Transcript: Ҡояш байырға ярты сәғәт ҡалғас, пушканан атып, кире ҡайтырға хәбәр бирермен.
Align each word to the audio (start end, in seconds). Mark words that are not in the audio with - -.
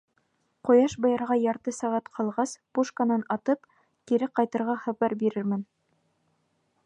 Ҡояш 0.67 0.93
байырға 1.05 1.35
ярты 1.41 1.73
сәғәт 1.79 2.09
ҡалғас, 2.17 2.53
пушканан 2.77 3.27
атып, 3.37 3.69
кире 4.13 4.29
ҡайтырға 4.39 4.79
хәбәр 4.87 5.17
бирермен. 5.25 5.65